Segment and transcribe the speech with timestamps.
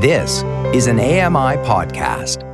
[0.00, 0.42] This
[0.74, 2.44] is an AMI podcast.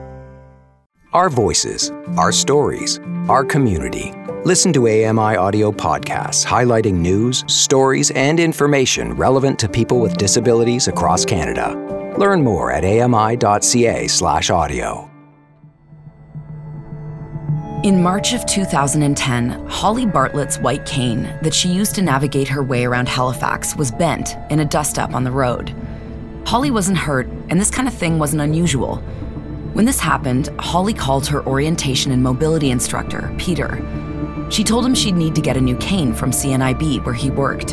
[1.12, 4.14] Our voices, our stories, our community.
[4.44, 10.86] Listen to AMI audio podcasts highlighting news, stories, and information relevant to people with disabilities
[10.86, 11.74] across Canada.
[12.16, 13.50] Learn more at ami.ca/audio.
[17.82, 22.84] In March of 2010, Holly Bartlett's white cane that she used to navigate her way
[22.84, 25.74] around Halifax was bent in a dust up on the road.
[26.52, 28.96] Holly wasn't hurt, and this kind of thing wasn't unusual.
[29.72, 33.82] When this happened, Holly called her orientation and mobility instructor, Peter.
[34.50, 37.72] She told him she'd need to get a new cane from CNIB where he worked.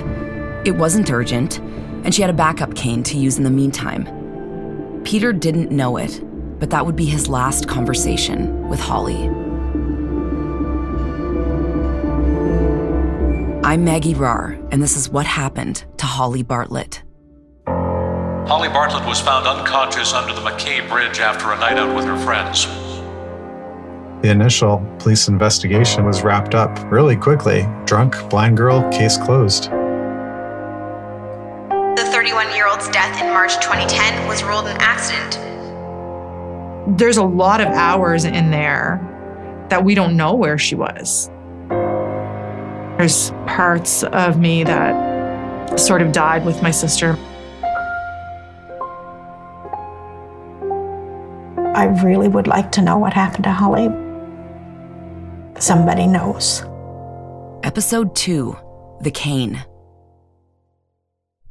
[0.65, 1.59] It wasn't urgent,
[2.05, 5.01] and she had a backup cane to use in the meantime.
[5.03, 6.23] Peter didn't know it,
[6.57, 9.27] but that would be his last conversation with Holly.
[13.61, 17.03] I'm Maggie Rahr, and this is what happened to Holly Bartlett.
[18.49, 22.17] Holly Bartlett was found unconscious under the MacKay Bridge after a night out with her
[22.17, 22.65] friends.
[24.23, 27.67] The initial police investigation was wrapped up really quickly.
[27.85, 29.65] Drunk, blind girl, case closed.
[31.95, 35.37] The 31 year old's death in March 2010 was ruled an accident.
[36.97, 38.99] There's a lot of hours in there
[39.69, 41.29] that we don't know where she was.
[42.97, 47.15] There's parts of me that sort of died with my sister.
[51.79, 53.87] I really would like to know what happened to Holly.
[55.61, 56.61] Somebody knows.
[57.63, 58.53] Episode 2
[58.99, 59.63] The Cane.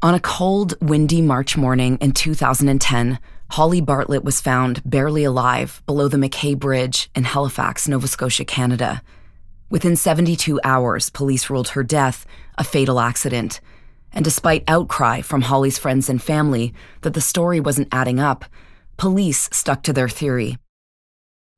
[0.02, 3.18] On a cold, windy March morning in 2010,
[3.52, 9.02] Holly Bartlett was found barely alive below the MacKay Bridge in Halifax, Nova Scotia, Canada.
[9.70, 12.26] Within 72 hours, police ruled her death
[12.58, 13.62] a fatal accident.
[14.12, 18.44] And despite outcry from Holly's friends and family that the story wasn't adding up,
[18.98, 20.58] police stuck to their theory.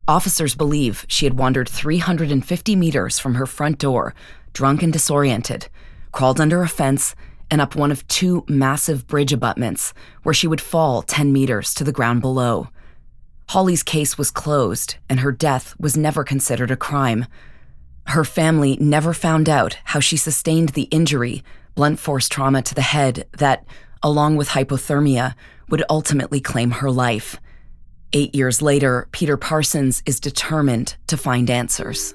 [0.07, 4.15] Officers believe she had wandered 350 meters from her front door,
[4.53, 5.69] drunk and disoriented,
[6.13, 7.17] crawled under a fence,
[7.51, 9.93] and up one of two massive bridge abutments
[10.23, 12.69] where she would fall 10 meters to the ground below.
[13.49, 17.27] Holly's case was closed, and her death was never considered a crime.
[18.07, 21.43] Her family never found out how she sustained the injury,
[21.75, 23.65] blunt force trauma to the head, that,
[24.03, 25.35] along with hypothermia,
[25.69, 27.37] would ultimately claim her life.
[28.13, 32.15] Eight years later, Peter Parsons is determined to find answers.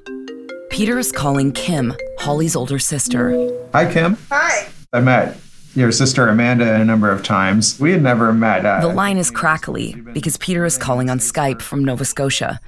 [0.69, 3.49] Peter is calling Kim, Holly's older sister.
[3.73, 4.17] Hi, Kim.
[4.29, 4.67] Hi.
[4.91, 5.37] I met
[5.73, 7.79] your sister Amanda a number of times.
[7.79, 8.65] We had never met.
[8.65, 12.59] Uh, The line is crackly because Peter is calling on Skype from Nova Scotia.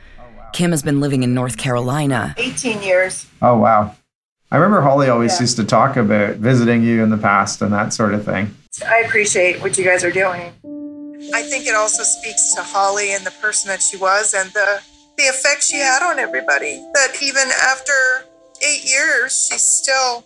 [0.53, 2.33] Kim has been living in North Carolina.
[2.38, 3.25] 18 years.
[3.41, 3.94] oh, wow.
[4.49, 7.91] I remember Holly always used to talk about visiting you in the past and that
[7.91, 8.55] sort of thing.
[8.85, 10.53] I appreciate what you guys are doing.
[11.33, 14.81] I think it also speaks to Holly and the person that she was and the
[15.17, 16.77] the effect she had on everybody.
[16.93, 17.91] That even after
[18.61, 20.23] eight years, she's still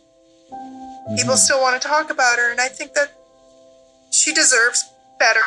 [0.51, 1.15] mm-hmm.
[1.15, 3.13] people still want to talk about her, and I think that
[4.11, 4.83] she deserves
[5.17, 5.41] better.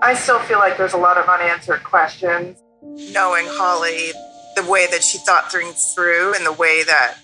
[0.00, 2.62] I still feel like there's a lot of unanswered questions.
[2.82, 4.12] Knowing Holly,
[4.56, 7.18] the way that she thought things through, and the way that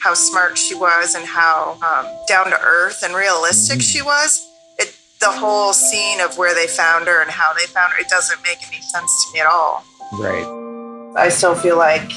[0.00, 4.46] how smart she was, and how um, down to earth and realistic she was.
[4.78, 8.00] It the whole scene of where they found her and how they found her.
[8.00, 9.84] It doesn't make any sense to me at all.
[10.18, 11.14] Right.
[11.16, 12.10] I still feel like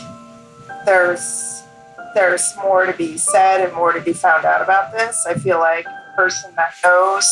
[0.85, 1.63] there's
[2.15, 5.25] there's more to be said and more to be found out about this.
[5.27, 7.25] I feel like the person that knows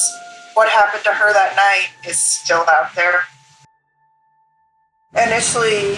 [0.54, 3.24] what happened to her that night is still out there.
[5.16, 5.98] Initially,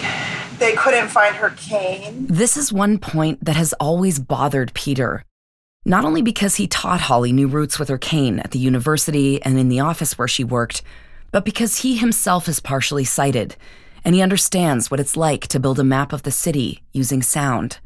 [0.58, 2.26] they couldn't find her cane.
[2.28, 5.24] This is one point that has always bothered Peter.
[5.84, 9.58] Not only because he taught Holly new routes with her cane at the university and
[9.58, 10.82] in the office where she worked,
[11.30, 13.56] but because he himself is partially sighted
[14.04, 17.78] and he understands what it's like to build a map of the city using sound.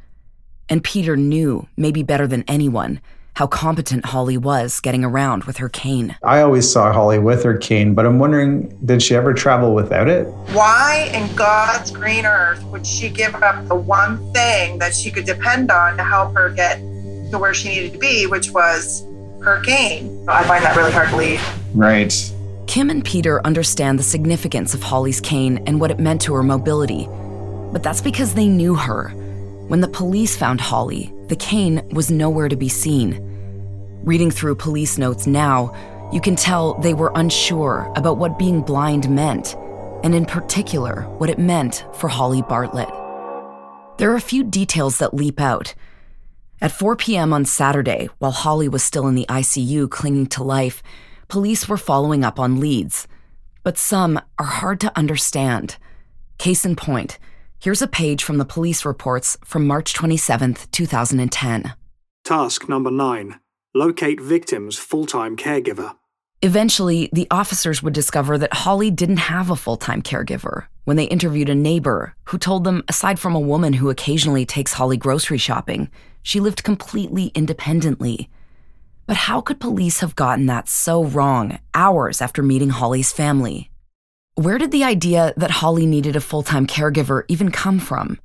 [0.69, 3.00] And Peter knew, maybe better than anyone,
[3.34, 6.16] how competent Holly was getting around with her cane.
[6.22, 10.08] I always saw Holly with her cane, but I'm wondering, did she ever travel without
[10.08, 10.26] it?
[10.52, 15.25] Why in God's green earth would she give up the one thing that she could
[15.25, 16.78] depend on to help her get
[17.31, 19.05] to where she needed to be, which was
[19.43, 20.26] her cane?
[20.28, 21.43] I find that really hard to believe.
[21.75, 22.12] Right.
[22.66, 26.43] Kim and Peter understand the significance of Holly's cane and what it meant to her
[26.43, 27.06] mobility.
[27.72, 29.08] But that's because they knew her.
[29.69, 33.21] When the police found Holly, the cane was nowhere to be seen.
[34.03, 35.73] Reading through police notes now,
[36.12, 39.55] you can tell they were unsure about what being blind meant,
[40.03, 42.88] and in particular, what it meant for Holly Bartlett.
[43.97, 45.73] There are a few details that leap out.
[46.61, 47.32] At 4 p.m.
[47.32, 50.82] on Saturday, while Holly was still in the ICU clinging to life,
[51.29, 53.06] police were following up on leads,
[53.62, 55.77] but some are hard to understand.
[56.38, 57.21] Case in point,
[57.60, 61.74] here's a page from the police reports from March 27, 2010.
[62.24, 63.40] Task number nine
[63.74, 65.94] locate victim's full time caregiver.
[66.42, 71.04] Eventually, the officers would discover that Holly didn't have a full time caregiver when they
[71.04, 75.38] interviewed a neighbor who told them, aside from a woman who occasionally takes Holly grocery
[75.38, 75.90] shopping,
[76.22, 78.28] she lived completely independently.
[79.06, 83.70] But how could police have gotten that so wrong hours after meeting Holly's family?
[84.40, 88.19] Where did the idea that Holly needed a full time caregiver even come from?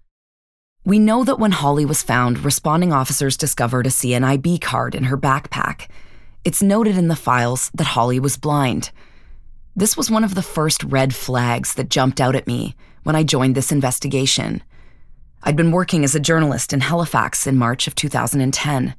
[0.86, 5.18] We know that when Holly was found, responding officers discovered a CNIB card in her
[5.18, 5.90] backpack
[6.46, 8.92] it's noted in the files that Holly was blind.
[9.76, 13.24] This was one of the first red flags that jumped out at me when I
[13.24, 14.64] joined this investigation.
[15.44, 18.96] I'd been working as a journalist in Halifax in March of 2010.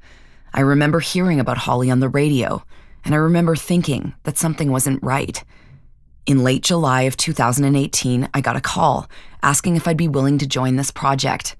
[0.53, 2.63] I remember hearing about Holly on the radio,
[3.03, 5.43] and I remember thinking that something wasn't right.
[6.27, 9.09] In late July of 2018, I got a call
[9.41, 11.55] asking if I'd be willing to join this project.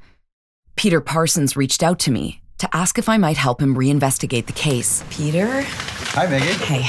[0.76, 4.52] Peter Parsons reached out to me to ask if I might help him reinvestigate the
[4.54, 5.04] case.
[5.10, 5.62] Peter?
[5.64, 6.48] Hi, Megan.
[6.60, 6.86] Hey.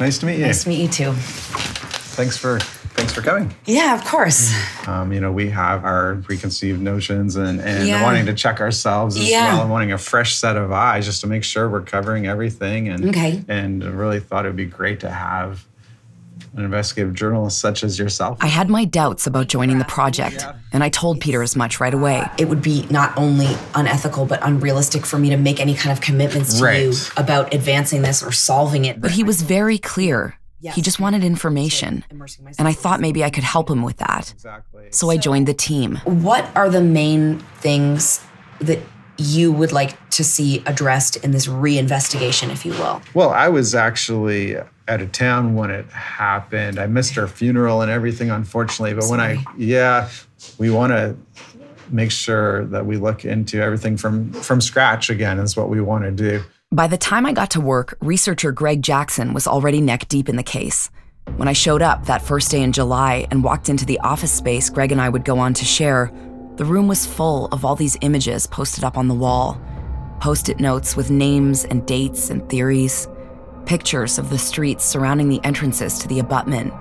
[0.00, 0.46] Nice to meet you.
[0.46, 1.12] Nice to meet you too.
[1.12, 3.54] Thanks for thanks for coming.
[3.66, 4.52] Yeah, of course.
[4.88, 8.02] Um, you know, we have our preconceived notions and, and Yeah.
[8.02, 9.52] wanting to check ourselves as Yeah.
[9.52, 12.88] well and wanting a fresh set of eyes just to make sure we're covering everything
[12.88, 13.44] and Okay.
[13.48, 15.64] and really thought it would be great to have
[16.56, 18.38] an investigative journalist such as yourself.
[18.40, 21.94] I had my doubts about joining the project, and I told Peter as much right
[21.94, 22.24] away.
[22.38, 26.02] It would be not only unethical, but unrealistic for me to make any kind of
[26.02, 29.00] commitments to you about advancing this or solving it.
[29.00, 30.38] But he was very clear.
[30.60, 32.04] He just wanted information,
[32.58, 34.34] and I thought maybe I could help him with that.
[34.90, 36.00] So I joined the team.
[36.04, 38.20] What are the main things
[38.60, 38.80] that
[39.16, 43.02] you would like to see addressed in this reinvestigation, if you will?
[43.14, 44.56] Well, I was actually
[44.88, 46.78] out of town when it happened.
[46.78, 48.94] I missed her funeral and everything, unfortunately.
[48.94, 50.08] But when I, yeah,
[50.58, 51.16] we want to
[51.90, 55.38] make sure that we look into everything from from scratch again.
[55.38, 56.42] Is what we want to do.
[56.70, 60.36] By the time I got to work, researcher Greg Jackson was already neck deep in
[60.36, 60.90] the case.
[61.36, 64.70] When I showed up that first day in July and walked into the office space
[64.70, 66.10] Greg and I would go on to share,
[66.56, 69.60] the room was full of all these images posted up on the wall
[70.20, 73.08] post it notes with names and dates and theories,
[73.68, 76.72] pictures of the streets surrounding the entrances to the abutment,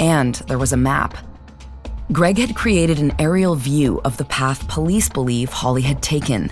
[0.00, 1.16] and there was a map.
[2.10, 6.48] Greg had created an aerial view of the path police believe Holly had taken.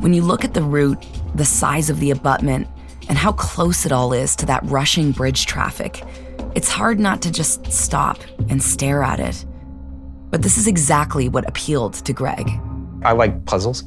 [0.00, 2.68] When you look at the route, the size of the abutment,
[3.10, 6.02] and how close it all is to that rushing bridge traffic,
[6.54, 8.18] it's hard not to just stop
[8.48, 9.44] and stare at it.
[10.30, 12.50] But this is exactly what appealed to Greg.
[13.02, 13.84] I like puzzles.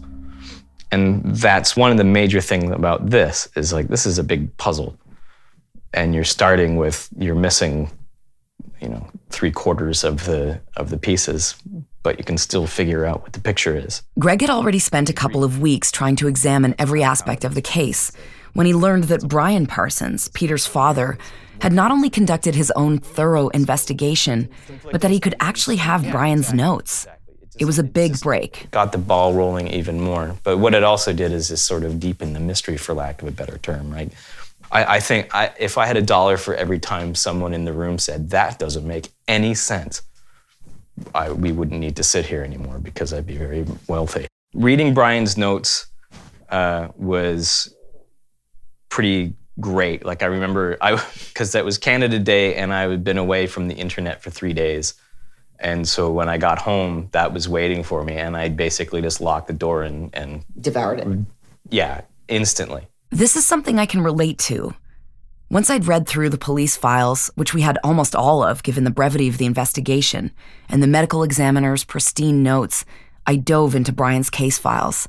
[0.93, 4.55] And that's one of the major things about this is like this is a big
[4.57, 4.95] puzzle.
[5.91, 7.89] And you're starting with you're missing,
[8.79, 11.55] you know, three quarters of the of the pieces,
[12.03, 14.03] but you can still figure out what the picture is.
[14.19, 17.61] Greg had already spent a couple of weeks trying to examine every aspect of the
[17.61, 18.11] case
[18.53, 21.17] when he learned that Brian Parsons, Peter's father,
[21.61, 24.47] had not only conducted his own thorough investigation,
[24.91, 27.07] but that he could actually have Brian's notes.
[27.59, 28.67] It was a big break.
[28.71, 30.35] Got the ball rolling even more.
[30.43, 33.27] But what it also did is just sort of deepen the mystery, for lack of
[33.27, 34.11] a better term, right?
[34.71, 37.73] I, I think I, if I had a dollar for every time someone in the
[37.73, 40.01] room said, that doesn't make any sense,
[41.13, 44.27] I, we wouldn't need to sit here anymore because I'd be very wealthy.
[44.53, 45.87] Reading Brian's notes
[46.49, 47.73] uh, was
[48.89, 50.05] pretty great.
[50.05, 50.95] Like I remember, I
[51.27, 54.53] because that was Canada Day, and I had been away from the internet for three
[54.53, 54.93] days,
[55.63, 59.21] and so when I got home, that was waiting for me, and I basically just
[59.21, 61.07] locked the door and and Devoured it.
[61.69, 62.87] yeah, instantly.
[63.09, 64.73] This is something I can relate to.
[65.49, 68.89] Once I'd read through the police files, which we had almost all of given the
[68.91, 70.31] brevity of the investigation,
[70.67, 72.85] and the medical examiner's pristine notes,
[73.27, 75.07] I dove into Brian's case files.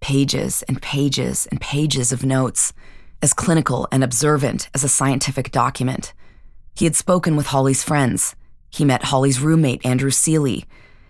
[0.00, 2.72] Pages and pages and pages of notes,
[3.20, 6.12] as clinical and observant as a scientific document.
[6.74, 8.34] He had spoken with Holly's friends.
[8.72, 10.64] He met Holly's roommate, Andrew Seeley.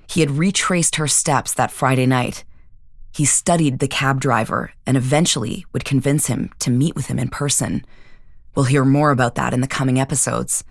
[0.09, 2.45] He had retraced her steps that Friday night.
[3.15, 7.29] He studied the cab driver and eventually would convince him to meet with him in
[7.29, 7.85] person.
[8.55, 10.65] We'll hear more about that in the coming episodes.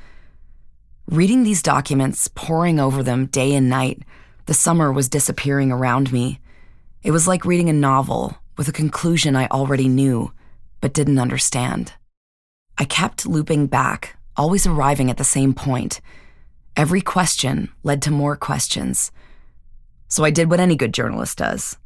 [1.07, 4.03] Reading these documents, poring over them day and night,
[4.45, 6.39] the summer was disappearing around me.
[7.03, 10.33] It was like reading a novel with a conclusion I already knew,
[10.81, 11.93] but didn't understand.
[12.77, 16.01] I kept looping back, always arriving at the same point.
[16.75, 19.11] Every question led to more questions.
[20.07, 21.77] So I did what any good journalist does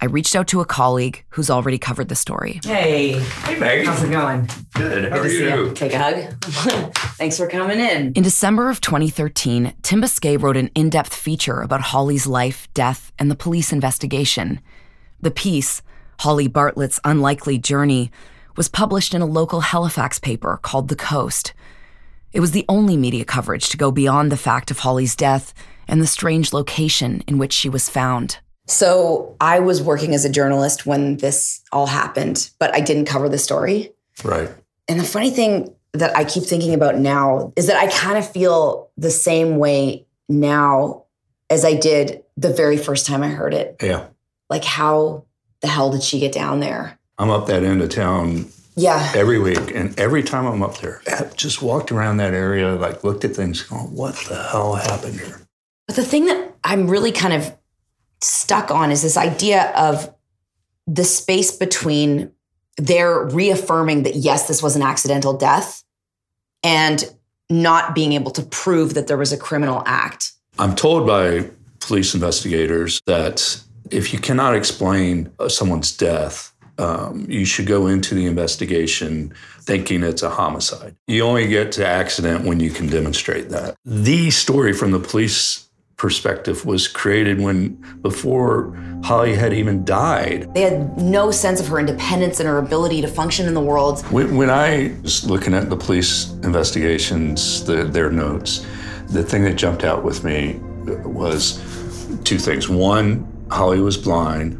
[0.00, 2.60] I reached out to a colleague who's already covered the story.
[2.62, 3.18] Hey.
[3.18, 3.84] Hey, Maggie.
[3.84, 4.48] How's it going?
[4.74, 5.10] Good.
[5.10, 5.74] How Good are to see you?
[5.74, 6.94] Take a hug.
[7.16, 8.12] Thanks for coming in.
[8.12, 13.12] In December of 2013, Tim Bousquet wrote an in depth feature about Holly's life, death,
[13.18, 14.60] and the police investigation.
[15.20, 15.82] The piece,
[16.20, 18.12] Holly Bartlett's Unlikely Journey,
[18.54, 21.54] was published in a local Halifax paper called The Coast.
[22.32, 25.54] It was the only media coverage to go beyond the fact of Holly's death
[25.86, 28.38] and the strange location in which she was found.
[28.66, 33.28] So I was working as a journalist when this all happened, but I didn't cover
[33.28, 33.92] the story.
[34.22, 34.50] Right.
[34.88, 38.30] And the funny thing that I keep thinking about now is that I kind of
[38.30, 41.04] feel the same way now
[41.48, 43.76] as I did the very first time I heard it.
[43.82, 44.08] Yeah.
[44.50, 45.24] Like, how
[45.62, 46.98] the hell did she get down there?
[47.18, 49.12] I'm up that end of town Yeah.
[49.14, 53.04] every week, and every time I'm up there, I've just walked around that area, like
[53.04, 55.40] looked at things, going, "What the hell happened here?"
[55.86, 57.52] But the thing that I'm really kind of
[58.22, 60.14] stuck on is this idea of
[60.86, 62.30] the space between
[62.76, 65.82] their reaffirming that, yes, this was an accidental death
[66.62, 67.12] and
[67.50, 70.32] not being able to prove that there was a criminal act.
[70.58, 71.48] I'm told by
[71.80, 78.14] police investigators that if you cannot explain uh, someone's death, um, you should go into
[78.14, 80.96] the investigation thinking it's a homicide.
[81.06, 83.76] You only get to accident when you can demonstrate that.
[83.84, 90.48] The story from the police perspective was created when before Holly had even died.
[90.54, 94.06] They had no sense of her independence and her ability to function in the world.
[94.06, 98.64] When, when I was looking at the police investigations, the, their notes,
[99.08, 100.60] the thing that jumped out with me
[101.04, 101.58] was
[102.22, 102.68] two things.
[102.68, 104.56] One, Holly was blind.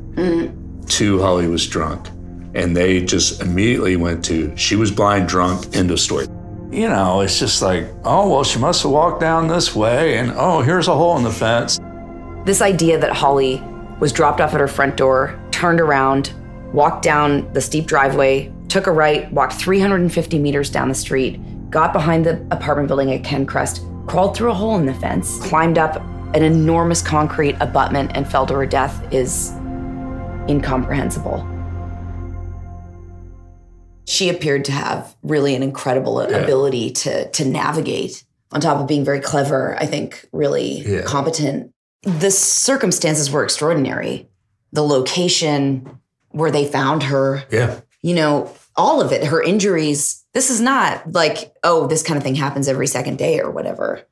[0.89, 2.09] Two, Holly was drunk.
[2.55, 6.27] And they just immediately went to she was blind, drunk, end of story.
[6.71, 10.33] You know, it's just like, oh, well, she must have walked down this way, and
[10.35, 11.79] oh, here's a hole in the fence.
[12.45, 13.63] This idea that Holly
[14.01, 16.35] was dropped off at her front door, turned around,
[16.73, 21.41] walked down the steep driveway, took a right, walked 350 meters down the street,
[21.71, 25.79] got behind the apartment building at Kencrest, crawled through a hole in the fence, climbed
[25.79, 25.97] up
[26.35, 29.53] an enormous concrete abutment, and fell to her death is
[30.49, 31.47] incomprehensible.
[34.07, 39.05] She appeared to have really an incredible ability to, to navigate, on top of being
[39.05, 41.03] very clever, I think, really Yeah.
[41.03, 41.73] competent.
[42.05, 44.31] The circumstances were extraordinary.
[44.73, 45.99] The location
[46.31, 47.81] where they found her, Yeah.
[48.03, 50.25] you know, all of it, her injuries.
[50.33, 54.03] This is not like, oh, this kind of thing happens every second day or whatever.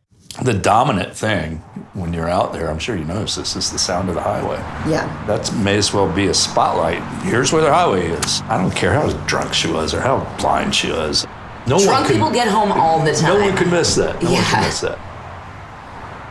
[0.42, 1.56] The dominant thing
[1.95, 4.59] when you're out there, I'm sure you notice this, is the sound of the highway.
[4.90, 5.06] Yeah.
[5.26, 7.02] That may as well be a spotlight.
[7.25, 8.42] Here's where the highway is.
[8.42, 11.26] I don't care how drunk she was or how blind she was.
[11.66, 13.35] No one Drunk could, people get home all the time.
[13.40, 14.23] No one could miss that.
[14.23, 14.50] No one Yeah.
[14.50, 14.99] could miss that.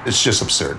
[0.05, 0.77] It's just absurd.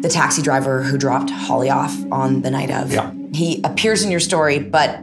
[0.00, 2.92] the taxi driver who dropped Holly off on the night of.
[2.92, 3.10] Yeah.
[3.32, 5.00] He appears in your story, but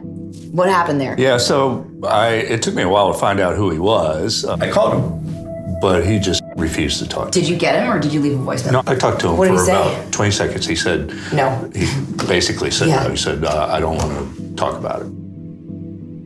[0.52, 1.14] what happened there?
[1.18, 4.46] Yeah, so I it took me a while to find out who he was.
[4.46, 5.25] Uh, I called him,
[5.80, 7.30] but he just refused to talk.
[7.32, 8.72] Did you get him or did you leave a voicemail?
[8.72, 9.72] No, I talked to him What did for he say?
[9.72, 10.66] about 20 seconds.
[10.66, 11.70] He said, No.
[11.74, 11.86] he
[12.26, 13.02] basically said, Yeah.
[13.04, 13.10] no.
[13.10, 15.08] He said, uh, I don't want to talk about it.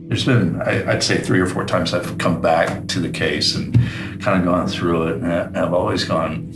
[0.09, 3.55] There's been, I- I'd say, three or four times I've come back to the case
[3.55, 3.73] and
[4.21, 6.51] kind of gone through it, and I- and I've always gone,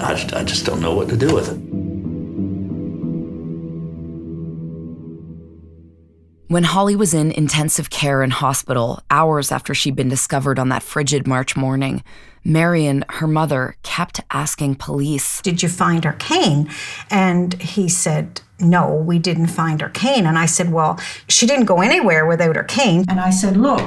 [0.00, 1.58] I I just don't know what to do with it.
[6.48, 10.84] When Holly was in intensive care in hospital, hours after she'd been discovered on that
[10.84, 12.04] frigid March morning,
[12.44, 16.70] Marion, her mother, kept asking police, Did you find her cane?
[17.10, 20.24] And he said, No, we didn't find her cane.
[20.24, 23.04] And I said, Well, she didn't go anywhere without her cane.
[23.08, 23.82] And I said, Look,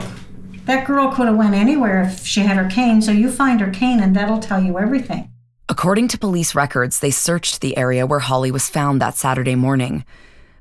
[0.65, 3.71] that girl could have went anywhere if she had her cane, so you find her
[3.71, 5.31] cane and that'll tell you everything.
[5.69, 10.03] According to police records, they searched the area where Holly was found that Saturday morning.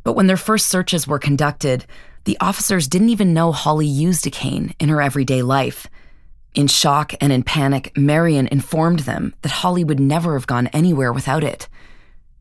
[0.09, 1.85] But when their first searches were conducted,
[2.25, 5.87] the officers didn't even know Holly used a cane in her everyday life.
[6.55, 11.13] In shock and in panic, Marion informed them that Holly would never have gone anywhere
[11.13, 11.69] without it.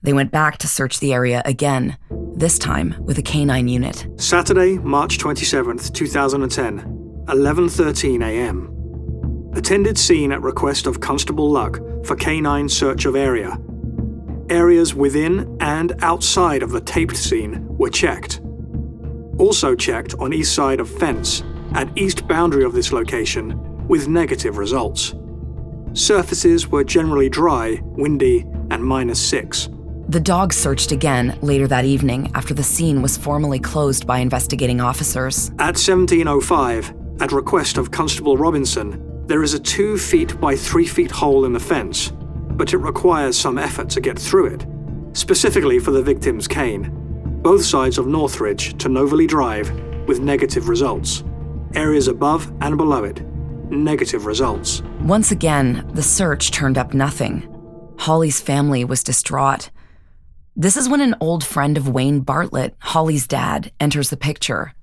[0.02, 1.98] They went back to search the area again,
[2.38, 4.08] this time with a canine unit.
[4.16, 9.52] Saturday, March 27th, 2010, 11:13 a.m.
[9.58, 13.60] Attended scene at request of Constable Luck for canine search of area.
[14.50, 18.40] Areas within and outside of the taped scene were checked.
[19.38, 24.58] Also checked on east side of fence at east boundary of this location with negative
[24.58, 25.14] results.
[25.94, 29.70] Surfaces were generally dry, windy, and minus 6.
[30.10, 34.80] The dogs searched again later that evening after the scene was formally closed by investigating
[34.80, 35.50] officers.
[35.60, 41.12] At 1705, at request of Constable Robinson, there is a 2 feet by 3 feet
[41.12, 42.14] hole in the fence,
[42.58, 44.66] but it requires some effort to get through it.
[45.14, 46.92] specifically for the victim's cane.
[47.42, 49.72] Both sides of Northridge to Novalea Drive
[50.08, 51.24] with negative results.
[51.74, 53.22] Areas above and below it,
[53.72, 54.84] negative results.
[55.02, 57.48] Once again, the search turned up nothing.
[57.98, 59.72] Holly's family was distraught.
[60.56, 64.74] This is when an old friend of Wayne Bartlett, Holly's dad, enters the picture.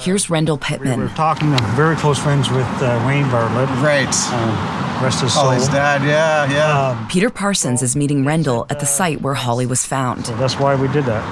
[0.00, 0.98] Here's Rendell Pittman.
[0.98, 3.68] We were talking, uh, very close friends with uh, Wayne Bartlett.
[3.82, 4.14] Right.
[4.32, 5.44] Um, rest his soul.
[5.44, 6.88] Holly's dad, yeah, yeah.
[6.90, 10.26] Um, Peter Parsons is meeting Rendell at the site where Holly was found.
[10.26, 11.24] so that's why we did that.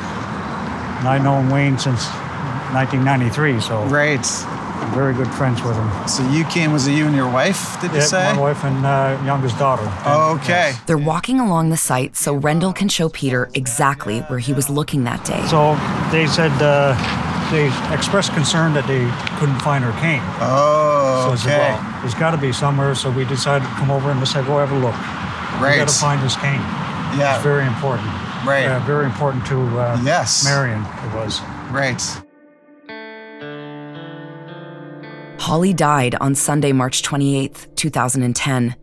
[1.00, 2.06] And I've known Wayne since
[2.72, 4.24] 1993, so Right.
[4.80, 6.08] I'm very good friends with him.
[6.08, 8.32] So you came, was it you and your wife, did you Yeah, say?
[8.34, 9.82] my wife and uh, youngest daughter.
[10.40, 10.74] Okay.
[10.86, 15.04] They're walking along the site so Rendell can show Peter exactly where he was looking
[15.04, 15.42] that day.
[15.48, 15.74] So
[16.12, 16.94] they said uh,
[17.50, 19.04] they expressed concern that they
[19.38, 20.22] couldn't find her cane.
[20.40, 21.74] Oh, So I said, okay.
[21.74, 22.94] well, there's got to be somewhere.
[22.94, 24.94] So we decided to come over and just say, go have a look.
[25.60, 25.76] We Right.
[25.78, 26.60] got to find this cane.
[27.18, 27.34] Yeah.
[27.34, 28.08] It's very important.
[28.46, 28.66] Right.
[28.66, 30.44] Uh, very important to uh, Yes.
[30.44, 31.40] Marion, it was.
[31.70, 32.00] Right.
[35.40, 38.76] Holly died on Sunday, March 28th, 2010.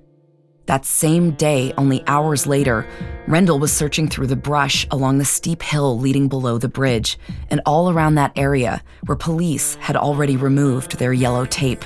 [0.65, 2.87] That same day, only hours later,
[3.27, 7.19] Rendell was searching through the brush along the steep hill leading below the bridge
[7.51, 11.85] and all around that area where police had already removed their yellow tape.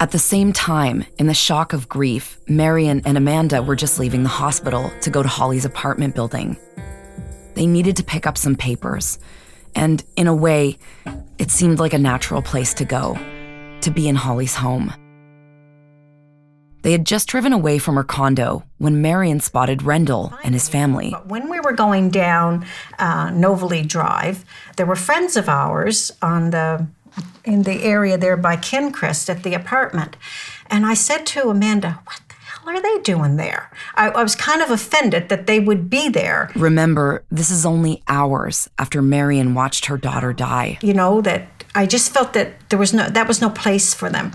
[0.00, 4.22] At the same time, in the shock of grief, Marion and Amanda were just leaving
[4.22, 6.56] the hospital to go to Holly's apartment building.
[7.54, 9.18] They needed to pick up some papers,
[9.74, 10.78] and in a way,
[11.38, 13.18] it seemed like a natural place to go
[13.80, 14.92] to be in Holly's home.
[16.88, 21.10] They had just driven away from her condo when Marion spotted Rendell and his family.
[21.26, 22.64] When we were going down
[22.98, 24.42] uh, Novalea Drive,
[24.78, 26.86] there were friends of ours on the
[27.44, 30.16] in the area there by Kincrest at the apartment,
[30.68, 34.34] and I said to Amanda, "What the hell are they doing there?" I, I was
[34.34, 36.50] kind of offended that they would be there.
[36.56, 40.78] Remember, this is only hours after Marion watched her daughter die.
[40.80, 44.08] You know that I just felt that there was no that was no place for
[44.08, 44.32] them.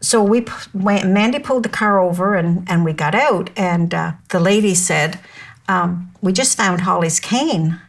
[0.00, 3.92] So we p- went, Mandy pulled the car over and, and we got out, and
[3.92, 5.18] uh, the lady said,
[5.68, 7.80] um, "We just found Holly's cane."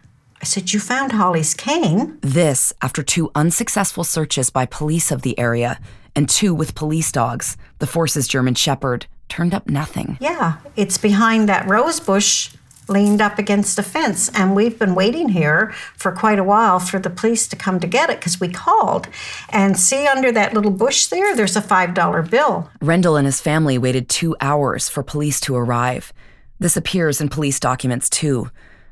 [0.42, 5.38] I said, "You found Holly's cane?" This after two unsuccessful searches by police of the
[5.38, 5.80] area
[6.16, 10.18] and two with police dogs, the force's German Shepherd, turned up nothing.
[10.20, 12.50] Yeah, it's behind that rose bush
[12.90, 14.30] leaned up against a fence.
[14.34, 17.88] And we've been waiting here for quite a while for the police to come to
[17.88, 19.08] get it because we called.
[19.50, 22.70] And see under that little bush there, there's a $5 bill.
[22.82, 26.14] Rendell and his family waited two hours for police to arrive.
[26.60, 28.50] This appears in police documents too.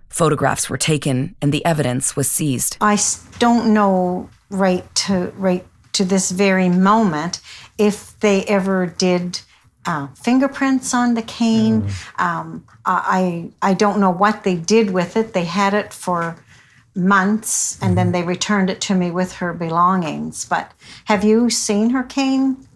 [0.10, 2.78] Photographs were taken and the evidence was seized.
[2.80, 2.98] I
[3.40, 7.42] don't know right to right to this very moment
[7.78, 9.42] if they ever did
[9.88, 11.90] uh, fingerprints on the cane.
[12.20, 15.34] Um, I I don't know what they did with it.
[15.34, 16.36] They had it for
[16.94, 20.46] months and then they returned it to me with her belongings.
[20.46, 20.72] But
[21.06, 22.68] have you seen her cane,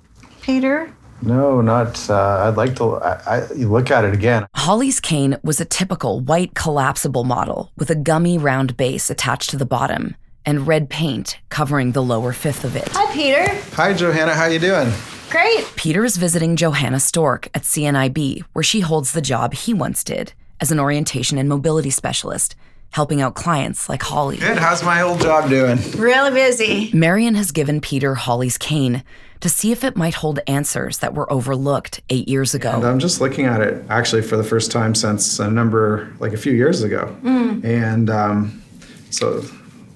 [0.41, 0.93] Peter?
[1.23, 2.09] No, not.
[2.09, 2.95] Uh, I'd like to.
[2.95, 4.47] I, I, look at it again.
[4.55, 9.57] Holly's cane was a typical white collapsible model with a gummy round base attached to
[9.57, 12.89] the bottom and red paint covering the lower fifth of it.
[12.93, 13.45] Hi, Peter.
[13.75, 14.33] Hi, Johanna.
[14.33, 14.91] How you doing?
[15.31, 15.65] Great.
[15.77, 20.33] Peter is visiting Johanna Stork at CNIB, where she holds the job he once did
[20.59, 22.53] as an orientation and mobility specialist,
[22.89, 24.37] helping out clients like Holly.
[24.37, 24.57] Good.
[24.57, 25.79] How's my old job doing?
[25.95, 26.91] Really busy.
[26.93, 29.05] Marion has given Peter Holly's cane
[29.39, 32.71] to see if it might hold answers that were overlooked eight years ago.
[32.73, 36.33] And I'm just looking at it actually for the first time since a number, like
[36.33, 37.15] a few years ago.
[37.23, 37.63] Mm.
[37.63, 38.61] And um,
[39.09, 39.43] so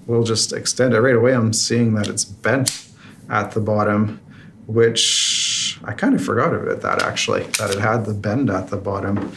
[0.08, 1.36] we'll just extend it right away.
[1.36, 2.88] I'm seeing that it's bent
[3.30, 4.20] at the bottom,
[4.68, 8.78] which I kind of forgot about that actually, that it had the bend at the
[8.78, 9.32] bottom.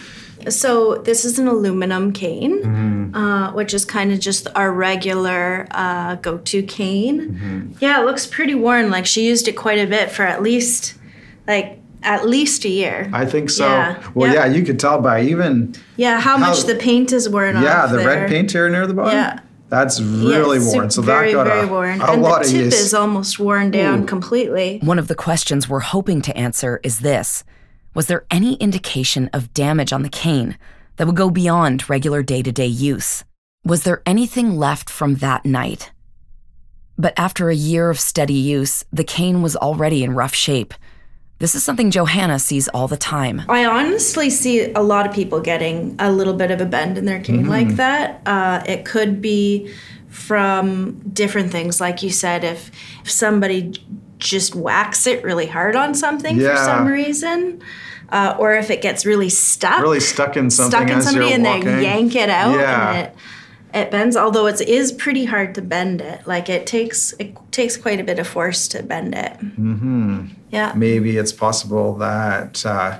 [0.48, 3.14] So this is an aluminum cane, Mhm.
[3.14, 7.20] uh, which is kind of just our regular uh, go-to cane.
[7.20, 7.72] Mm-hmm.
[7.80, 8.90] Yeah, it looks pretty worn.
[8.90, 10.94] Like she used it quite a bit for at least,
[11.46, 13.10] like at least a year.
[13.12, 13.66] I think so.
[13.66, 13.96] Yeah.
[14.14, 14.46] Well, Yeah.
[14.46, 17.64] yeah, you could tell by even Yeah, how, much the paint is worn off.
[17.64, 18.06] yeah the there.
[18.06, 19.14] red paint here near the bottom.
[19.14, 19.40] Yeah.
[19.68, 20.90] That's really Yes, worn.
[20.90, 22.00] So very, that got very a, worn.
[22.00, 22.80] a and lot the of tip use.
[22.80, 24.06] is almost worn down Ooh.
[24.06, 24.78] completely.
[24.82, 27.44] One of the questions we're hoping to answer is this
[27.94, 30.56] Was there any indication of damage on the cane
[30.96, 33.24] that would go beyond regular day to day use?
[33.64, 35.90] Was there anything left from that night?
[36.96, 40.74] But after a year of steady use, the cane was already in rough shape.
[41.40, 43.42] This is something Johanna sees all the time.
[43.48, 47.04] I honestly see a lot of people getting a little bit of a bend in
[47.04, 47.48] their cane Mhm.
[47.48, 48.20] like that.
[48.26, 49.70] Uh, it could be
[50.08, 52.72] from different things, like you said, if,
[53.04, 53.72] if somebody
[54.18, 57.60] just whacks it really hard on something for some reason.
[58.10, 61.26] uh, or if it gets really stuck, Really stuck in something stuck in as somebody,
[61.26, 61.64] you're and walking.
[61.66, 62.88] they yank it out, Yeah.
[62.90, 63.14] and it
[63.74, 64.16] it bends.
[64.16, 66.26] Although it is pretty hard to bend it.
[66.26, 69.32] Like it takes it takes quite a bit of force to bend it.
[69.38, 70.26] mm-hmm.
[70.50, 70.72] Yeah.
[70.74, 72.98] Maybe it's possible that uh,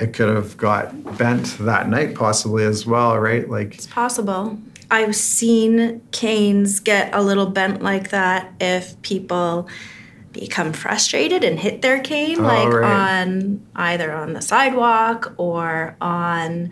[0.00, 3.48] it could have got bent that night, possibly as well, right?
[3.48, 4.58] Like, It's possible.
[4.90, 9.68] I've seen canes get a little bent like that if people
[10.32, 13.18] become frustrated and hit their cane, Oh, like right.
[13.18, 16.70] on either on the sidewalk or on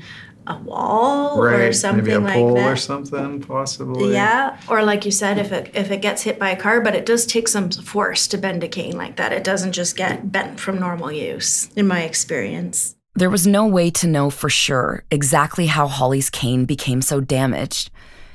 [0.49, 1.75] a wall or right?
[1.75, 2.73] something Maybe a like pole that.
[2.73, 4.13] or something, possibly.
[4.13, 6.95] Yeah, or like you said, if it if it gets hit by a car, but
[6.95, 9.33] it does take some force to bend a cane like that.
[9.33, 12.97] It doesn't just get bent from normal use, in my experience.
[13.15, 17.91] There was no way to know for sure exactly how Holly's cane became so damaged,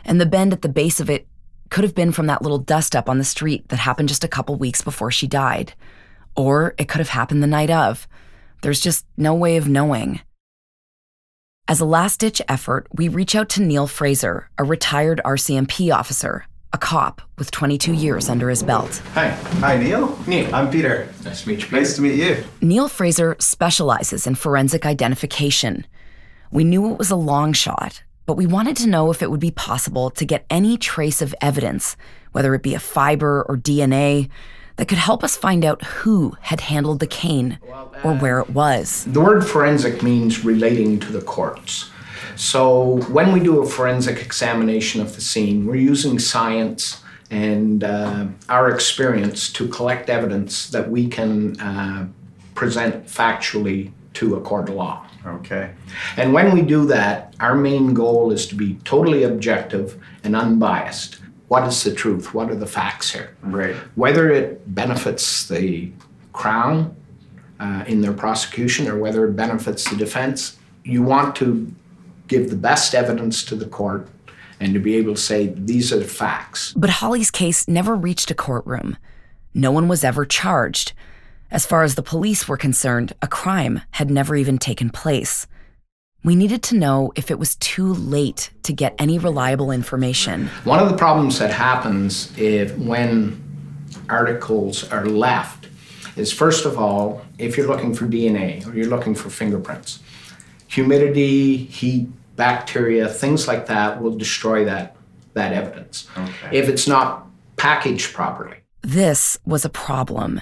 [0.06, 1.28] and the bend at the base of it
[1.70, 4.28] could have been from that little dust up on the street that happened just a
[4.28, 5.74] couple weeks before she died.
[6.36, 8.08] Or it could have happened the night of.
[8.62, 10.22] There's just no way of knowing.
[11.66, 16.46] As a last ditch effort, we reach out to Neil Fraser, a retired RCMP officer,
[16.74, 19.02] a cop with 22 years under his belt.
[19.14, 19.30] Hi.
[19.30, 20.20] Hi, Neil.
[20.28, 20.54] Neil.
[20.54, 21.08] I'm Peter.
[21.24, 21.78] Nice to meet you, Peter.
[21.78, 22.44] Nice to meet you.
[22.60, 25.88] Neil Fraser specializes in forensic identification.
[26.52, 29.40] We knew it was a long shot, but we wanted to know if it would
[29.40, 31.96] be possible to get any trace of evidence,
[32.34, 34.30] whether it be a fiber or DNA,
[34.78, 37.60] that could help us find out who had handled the cane
[38.04, 39.06] or where it was.
[39.06, 41.92] The word forensic means relating to the courts.
[42.36, 48.28] So when we do a forensic examination of the scene, we're using science and uh,
[48.50, 52.08] our experience to collect evidence that we can uh,
[52.56, 55.06] present factually to a court of law.
[55.26, 55.72] Okay.
[56.18, 61.20] And when we do that, our main goal is to be totally objective and unbiased.
[61.48, 62.34] What is the truth?
[62.34, 63.36] What are the facts here?
[63.42, 63.76] Right.
[63.96, 65.92] Whether it benefits the
[66.32, 66.96] Crown
[67.60, 71.72] uh, in their prosecution or whether it benefits the defense, you want to
[72.28, 74.08] give the best evidence to the court
[74.60, 76.74] and to be able to say, these are the facts.
[76.74, 78.98] But Holly's case never reached a courtroom.
[79.54, 80.94] No one was ever charged.
[81.52, 85.46] As far as the police were concerned, a crime had never even taken place.
[86.24, 90.48] We needed to know if it was too late to get any reliable information.
[90.64, 93.44] One of the problems that happens if when
[94.08, 95.68] articles are left
[96.16, 100.00] is first of all, if you're looking for DNA or you're looking for fingerprints,
[100.68, 102.08] humidity, heat,
[102.38, 104.96] bacteria, things like that will destroy that
[105.34, 106.08] that evidence.
[106.52, 107.26] If it's not
[107.58, 108.58] packaged properly.
[108.82, 110.42] This was a problem.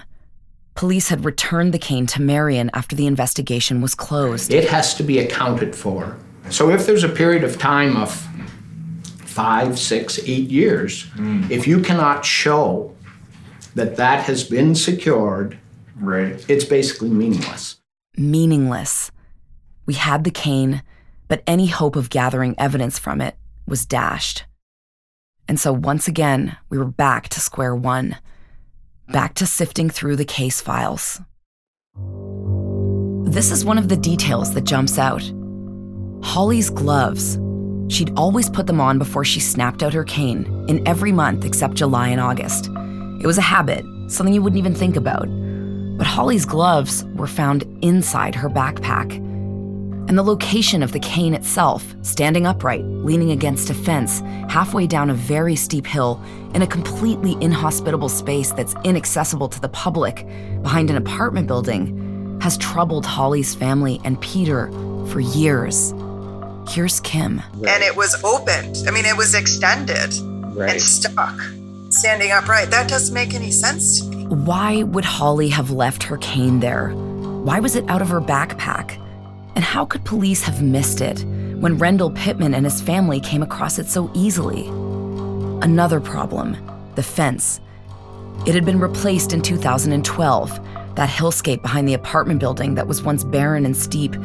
[0.76, 4.52] Police had returned the cane to Marion after the investigation was closed.
[4.52, 6.18] It has to be accounted for.
[6.50, 8.12] So if there's a period of time of
[9.32, 11.44] five, six, eight years, hmm.
[11.50, 12.96] if you cannot show
[13.76, 15.58] that that has been secured,
[15.96, 17.80] right, it's basically meaningless.
[18.18, 19.12] Meaningless.
[19.86, 20.84] We had the cane,
[21.28, 24.44] but any hope of gathering evidence from it was dashed.
[25.48, 28.18] And so once again, we were back to square one,
[29.12, 31.22] back to sifting through the case files.
[33.26, 35.24] This is one of the details that jumps out.
[36.24, 37.40] Holly's gloves.
[37.94, 41.76] She'd always put them on before she snapped out her cane in every month except
[41.76, 42.68] July and August.
[43.22, 45.28] It was a habit, something you wouldn't even think about.
[45.98, 49.31] But Holly's gloves were found inside her backpack.
[50.12, 54.20] And the location of the cane itself, standing upright, leaning against a fence,
[54.50, 56.22] halfway down a very steep hill,
[56.54, 60.28] in a completely inhospitable space that's inaccessible to the public,
[60.64, 64.70] behind an apartment building, has troubled Holly's family and Peter
[65.08, 65.94] for years.
[66.68, 67.42] Here's Kim.
[67.66, 68.84] And it was opened.
[68.86, 70.12] I mean, it was extended
[70.60, 71.40] and stuck,
[71.90, 72.70] standing upright.
[72.70, 74.26] That doesn't make any sense to me.
[74.26, 76.90] Why would Holly have left her cane there?
[76.90, 79.01] Why was it out of her backpack?
[79.56, 81.24] And how could police have missed it
[81.60, 84.68] when Rendell Pittman and his family came across it so easily?
[85.62, 86.58] Another problem
[86.96, 87.60] the fence.
[88.46, 90.60] It had been replaced in 2012.
[90.96, 94.16] That hillscape behind the apartment building that was once barren and steep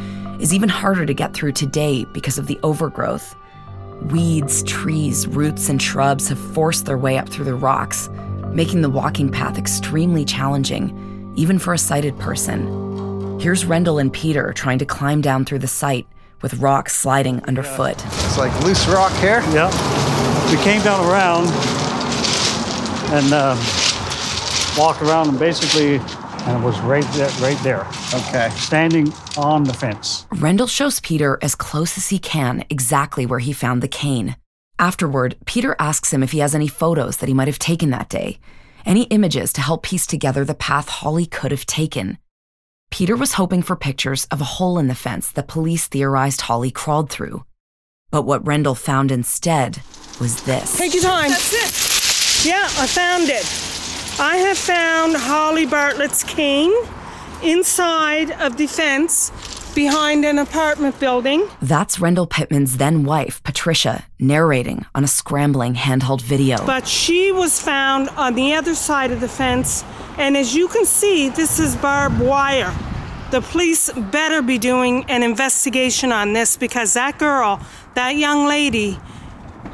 [0.40, 3.36] is even harder to get through today because of the overgrowth.
[4.10, 8.08] Weeds, trees, roots, and shrubs have forced their way up through the rocks,
[8.52, 13.05] making the walking path extremely challenging, even for a sighted person.
[13.38, 16.06] Here's Rendell and Peter trying to climb down through the site
[16.42, 18.02] with rocks sliding underfoot.
[18.04, 19.40] It's like loose rock here.
[19.52, 19.72] Yep.
[20.50, 21.46] We came down around
[23.12, 23.56] and uh,
[24.78, 25.96] walked around and basically,
[26.46, 27.86] and it was right there, right there.
[28.14, 28.48] Okay.
[28.56, 30.26] Standing on the fence.
[30.32, 34.36] Rendell shows Peter as close as he can exactly where he found the cane.
[34.78, 38.08] Afterward, Peter asks him if he has any photos that he might have taken that
[38.08, 38.38] day,
[38.84, 42.18] any images to help piece together the path Holly could have taken.
[42.96, 46.70] Peter was hoping for pictures of a hole in the fence that police theorized Holly
[46.70, 47.44] crawled through.
[48.10, 49.82] But what Rendell found instead
[50.18, 50.78] was this.
[50.78, 51.28] Take your time.
[51.28, 52.48] That's it.
[52.48, 53.44] Yeah, I found it.
[54.18, 56.72] I have found Holly Bartlett's cane
[57.42, 59.30] inside of the fence
[59.76, 61.46] behind an apartment building.
[61.60, 66.56] That's Rendell Pittman's then wife, Patricia, narrating on a scrambling handheld video.
[66.64, 69.84] But she was found on the other side of the fence,
[70.16, 72.74] and as you can see, this is barbed wire.
[73.30, 77.60] The police better be doing an investigation on this because that girl,
[77.94, 78.98] that young lady,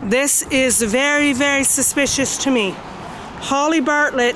[0.03, 2.75] this is very, very suspicious to me.
[3.39, 4.35] Holly Bartlett,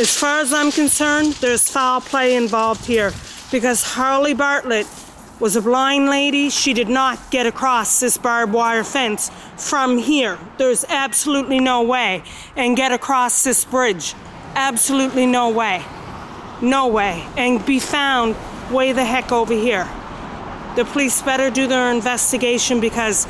[0.00, 3.12] as far as I'm concerned, there's foul play involved here
[3.52, 4.88] because Holly Bartlett
[5.38, 6.48] was a blind lady.
[6.48, 10.38] She did not get across this barbed wire fence from here.
[10.56, 12.24] There's absolutely no way.
[12.56, 14.14] And get across this bridge.
[14.54, 15.84] Absolutely no way.
[16.62, 17.26] No way.
[17.36, 18.36] And be found
[18.72, 19.88] way the heck over here.
[20.74, 23.26] The police better do their investigation because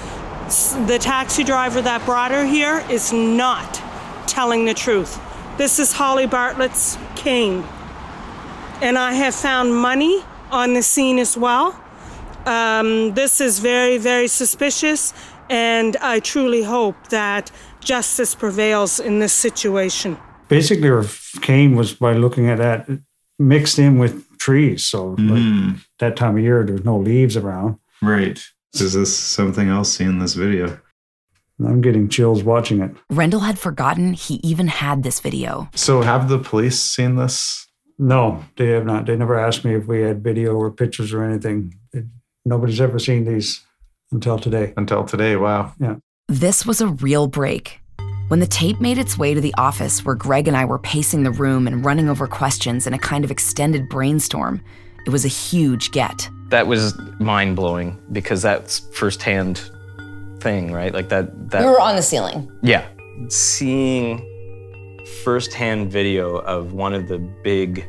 [0.87, 3.83] the taxi driver that brought her here is not
[4.29, 5.21] telling the truth.
[5.59, 7.65] This is Holly Bartlett's cane
[8.83, 11.75] and I have found money on the scene as well.
[12.45, 15.15] Um, this is very, very suspicious,
[15.49, 20.19] and I truly hope that justice prevails in this situation.
[20.49, 21.05] Basically, her
[21.41, 22.89] cane was by looking at that
[23.39, 24.85] mixed in with trees.
[24.85, 25.31] So, Mm.
[25.31, 27.77] like, that time of year, there's no leaves around.
[28.03, 28.39] Right.
[28.75, 30.79] Is this something else seen in this video?
[31.65, 32.91] I'm getting chills watching it.
[33.11, 35.69] Rendell had forgotten he even had this video.
[35.75, 37.62] So have the police seen this?
[38.03, 39.07] No, they have not.
[39.07, 41.73] They never asked me if we had video or pictures or anything.
[41.93, 42.05] It,
[42.45, 43.65] nobody's ever seen these
[44.11, 44.75] until today.
[44.77, 45.73] Until today, wow.
[45.79, 45.97] Yeah.
[46.27, 47.81] This was a real break.
[48.27, 51.23] When the tape made its way to the office where Greg and I were pacing
[51.23, 54.61] the room and running over questions in a kind of extended brainstorm,
[55.07, 56.29] it was a huge get.
[56.49, 59.71] That was mind blowing because that's firsthand
[60.41, 60.93] thing, right?
[60.93, 61.51] Like that.
[61.51, 62.51] That we were on the ceiling.
[62.63, 62.85] Yeah.
[63.29, 64.29] Seeing
[65.23, 67.87] firsthand video of one of the big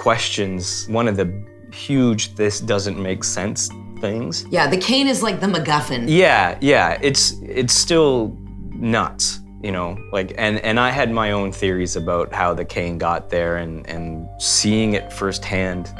[0.00, 1.30] questions, one of the
[1.72, 3.68] huge this doesn't make sense
[4.00, 4.46] things.
[4.50, 6.06] Yeah, the cane is like the MacGuffin.
[6.08, 8.36] Yeah, yeah, it's it's still
[8.70, 9.98] nuts, you know.
[10.10, 13.86] Like and and I had my own theories about how the cane got there and
[13.86, 15.92] and seeing it firsthand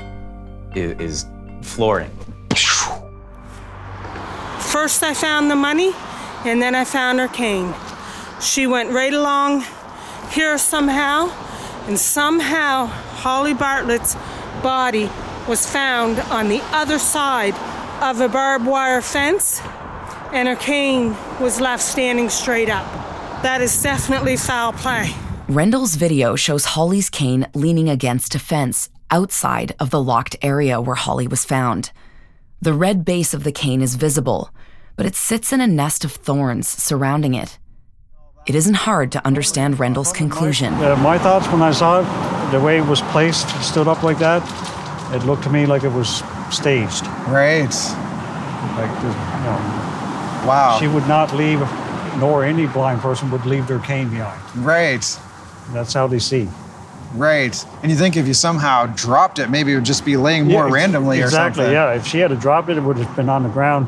[0.74, 1.26] is, is
[1.62, 2.10] flooring.
[4.72, 5.92] First, I found the money,
[6.46, 7.74] and then I found her cane.
[8.40, 9.66] She went right along
[10.32, 11.30] here somehow,
[11.86, 12.88] and somehow
[13.20, 14.16] Holly Bartlett's
[14.62, 15.11] body
[15.46, 17.54] was found on the other side
[18.02, 19.61] of a barbed wire fence,
[20.33, 22.87] and her cane was left standing straight up.
[23.42, 25.14] That is definitely foul play.
[25.48, 30.96] Rendell's video shows Holly's cane leaning against a fence outside of the locked area where
[30.96, 31.92] Holly was found.
[32.62, 34.48] The red base of the cane is visible,
[34.96, 37.59] but it sits in a nest of thorns surrounding it.
[38.46, 40.72] It isn't hard to understand Rendell's conclusion.
[40.74, 44.18] Uh, my thoughts when I saw it, the way it was placed, stood up like
[44.18, 44.42] that,
[45.14, 47.07] it looked to me like it was staged.
[47.29, 47.68] Right.
[48.76, 49.09] Like, you
[49.44, 49.59] know,
[50.46, 50.79] Wow.
[50.81, 51.61] she would not leave,
[52.18, 54.40] nor any blind person would leave their cane behind.
[54.64, 55.05] Right.
[55.72, 56.48] That's how they see.
[57.14, 57.62] Right.
[57.83, 60.66] And you think if you somehow dropped it, maybe it would just be laying more
[60.68, 61.72] Yeah, randomly exactly, or something.
[61.72, 62.00] Exactly, yeah.
[62.00, 63.87] If she had dropped it, it would have been on the ground.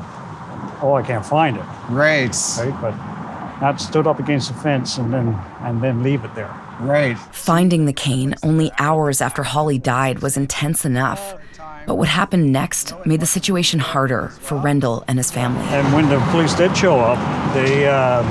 [0.83, 1.65] Oh, I can't find it.
[1.89, 2.37] Right.
[2.59, 2.95] Right, but
[3.63, 5.29] not stood up against the fence and then
[5.61, 6.53] and then leave it there.
[6.81, 7.17] Right.
[7.33, 11.37] Finding the cane only hours after Holly died was intense enough.
[11.87, 15.63] But what happened next made the situation harder for Rendell and his family.
[15.77, 17.19] And when the police did show up,
[17.55, 18.23] they uh,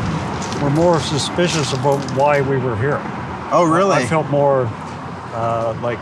[0.62, 3.00] were more suspicious about why we were here.
[3.54, 3.96] Oh, really?
[3.96, 4.68] I felt more
[5.34, 6.00] uh, like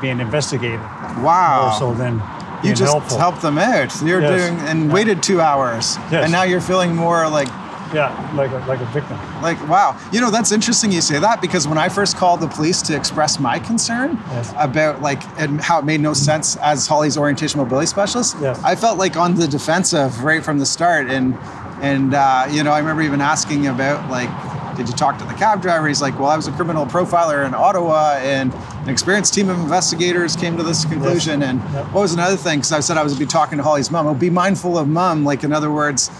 [0.00, 0.80] being investigated.
[1.22, 1.68] Wow.
[1.70, 2.20] More so than
[2.64, 3.18] You just helpful.
[3.18, 3.90] helped them out.
[4.02, 4.48] You're Yes.
[4.50, 6.24] doing and waited two hours, Yes.
[6.24, 7.48] and now you're feeling more like
[7.92, 9.16] Yeah, like a, like a victim.
[9.42, 9.98] like wow.
[10.12, 12.96] You know that's interesting you say that because when I first called the police to
[12.96, 14.18] express my concern
[14.56, 18.98] about like and how it made no sense as Holly's orientation mobility specialist, I felt
[18.98, 21.34] like on the defensive right from the start, and
[21.82, 24.30] and uh, you know I remember even asking about like.
[24.74, 25.86] Did you talk to the cab driver?
[25.86, 29.60] He's like, well, I was a criminal profiler in Ottawa, and an experienced team of
[29.60, 31.44] investigators came to this conclusion.
[31.44, 31.60] And
[31.92, 32.58] what was another thing?
[32.58, 34.08] Because I said I was be talking to Holly's mom.
[34.08, 35.24] Oh, be mindful of mom.
[35.24, 36.10] Like in other words,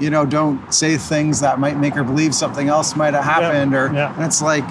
[0.00, 3.74] you know, don't say things that might make her believe something else might have happened.
[3.74, 4.66] Or and it's like,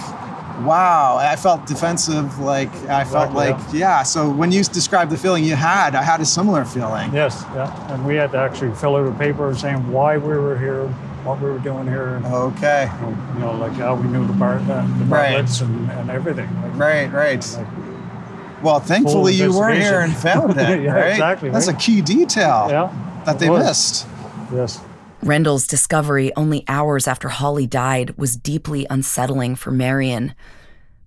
[0.66, 2.40] wow, I felt defensive.
[2.40, 4.04] Like I felt like, yeah.
[4.04, 7.14] So when you described the feeling you had, I had a similar feeling.
[7.14, 7.94] Yes, yeah.
[7.94, 10.88] And we had to actually fill out a paper saying why we were here,
[11.24, 12.16] what we were doing here.
[12.16, 12.90] And, okay.
[13.36, 15.62] You know, like how we knew the bar, the, the Right.
[15.62, 16.50] And, and everything.
[16.62, 17.58] Like, Right, right.
[17.58, 21.12] Like, Well, thankfully you were here and found it, Yeah, right?
[21.12, 21.76] exactly, That's right.
[21.76, 23.22] a key detail Yeah.
[23.26, 24.08] that they missed.
[24.54, 24.82] Yes.
[25.24, 30.34] Rendell's discovery only hours after Holly died was deeply unsettling for Marion,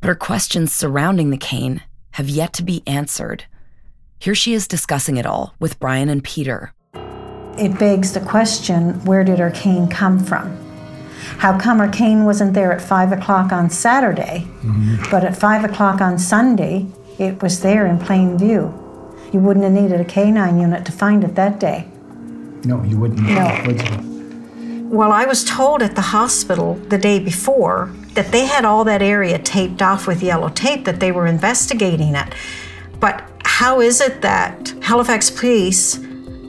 [0.00, 3.44] but her questions surrounding the cane have yet to be answered.
[4.20, 6.72] Here she is discussing it all with Brian and Peter.
[7.58, 10.56] It begs the question where did her cane come from?
[11.38, 15.10] How come her cane wasn't there at 5 o'clock on Saturday, mm-hmm.
[15.10, 16.86] but at 5 o'clock on Sunday,
[17.18, 18.72] it was there in plain view?
[19.32, 21.88] You wouldn't have needed a canine unit to find it that day.
[22.64, 23.20] No, you wouldn't.
[23.20, 23.62] No.
[23.66, 24.88] Would you?
[24.90, 29.02] Well, I was told at the hospital the day before that they had all that
[29.02, 32.32] area taped off with yellow tape that they were investigating it.
[33.00, 35.98] But how is it that Halifax police,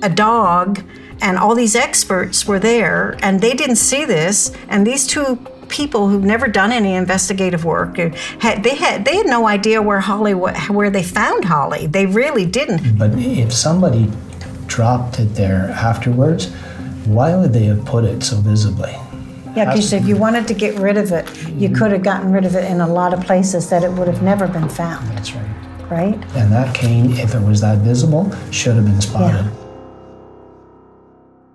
[0.02, 0.84] a dog,
[1.22, 5.38] and all these experts were there and they didn't see this and these two
[5.70, 10.00] people who've never done any investigative work had they had they had no idea where
[10.00, 11.88] Holly where they found Holly.
[11.88, 12.98] They really didn't.
[12.98, 14.12] But if somebody
[14.76, 16.52] dropped it there afterwards,
[17.06, 18.92] why would they have put it so visibly?
[19.56, 22.44] Yeah, because if you wanted to get rid of it, you could have gotten rid
[22.44, 25.08] of it in a lot of places that it would have never been found.
[25.12, 25.90] That's right.
[25.90, 26.16] Right?
[26.36, 29.46] And that cane, if it was that visible, should have been spotted.
[29.46, 29.50] Yeah.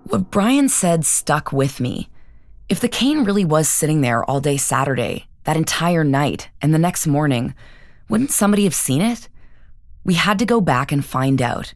[0.05, 2.09] What Brian said stuck with me.
[2.71, 6.79] If the cane really was sitting there all day Saturday, that entire night, and the
[6.79, 7.55] next morning,
[8.09, 9.29] wouldn't somebody have seen it?
[10.05, 11.75] We had to go back and find out.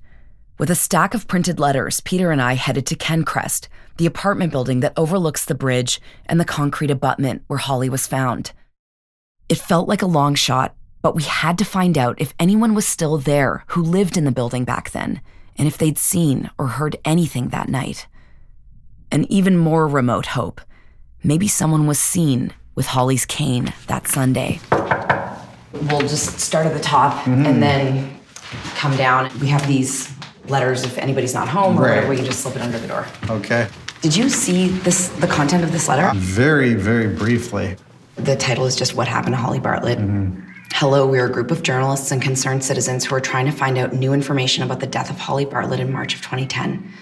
[0.57, 4.81] With a stack of printed letters, Peter and I headed to Kencrest, the apartment building
[4.81, 8.53] that overlooks the bridge and the concrete abutment where Holly was found.
[9.49, 12.87] It felt like a long shot, but we had to find out if anyone was
[12.87, 15.21] still there who lived in the building back then,
[15.57, 18.07] and if they'd seen or heard anything that night.
[19.11, 20.61] An even more remote hope.
[21.25, 24.61] Maybe someone was seen with Holly's cane that Sunday.
[25.73, 27.47] We'll just start at the top Mhm.
[27.47, 28.19] and then
[28.77, 29.31] come down.
[29.41, 30.09] We have these
[30.49, 31.91] letters if anybody's not home or Right.
[31.91, 33.07] whatever, we can just slip it under the door.
[33.31, 33.67] Okay.
[34.03, 36.13] Did you see this the content of this letter?
[36.17, 37.77] Very, very briefly.
[38.17, 39.99] The title is just What Happened to Holly Bartlett.
[39.99, 40.41] Mm-hmm.
[40.75, 43.93] Hello, we're a group of journalists and concerned citizens who are trying to find out
[43.95, 46.93] new information about the death of Holly Bartlett in March of 2010.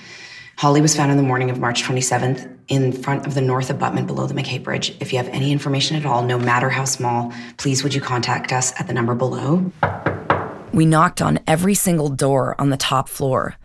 [0.57, 4.07] Holly was found in the morning of March 27th in front of the north abutment
[4.07, 4.95] below the MacKay Bridge.
[5.01, 8.53] If you have any information at all, no matter how small, please would you contact
[8.53, 9.73] us at the number below?
[10.73, 13.57] We knocked on every single door on the top floor.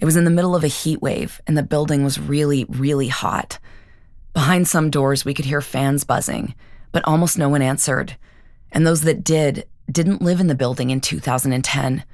[0.00, 3.08] It was in the middle of a heat wave, and the building was really, really
[3.08, 3.58] hot.
[4.32, 6.54] Behind some doors, we could hear fans buzzing,
[6.92, 8.16] but almost no one answered.
[8.72, 12.04] And those that did didn't live in the building in 2010.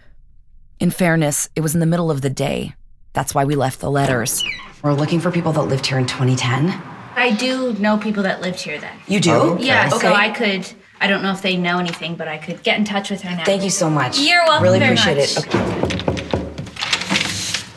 [0.80, 2.74] In fairness, it was in the middle of the day.
[3.12, 4.42] That's why we left the letters.
[4.82, 6.70] We're looking for people that lived here in 2010.
[7.16, 8.96] I do know people that lived here then.
[9.06, 9.30] You do?
[9.32, 9.64] Oh, okay.
[9.66, 9.98] Yeah, Okay.
[9.98, 10.66] so I could,
[11.00, 13.36] I don't know if they know anything, but I could get in touch with her
[13.36, 13.44] now.
[13.44, 14.18] Thank you so much.
[14.18, 15.36] You're welcome Really very appreciate much.
[15.44, 15.54] it.
[15.54, 15.74] Okay.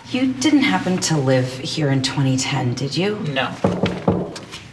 [0.10, 3.20] You didn't happen to live here in 2010, did you?
[3.34, 3.54] No.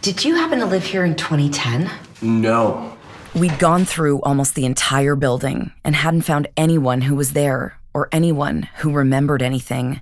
[0.01, 1.89] Did you happen to live here in 2010?
[2.21, 2.95] No.
[3.33, 8.07] We'd gone through almost the entire building and hadn't found anyone who was there or
[8.13, 9.99] anyone who remembered anything.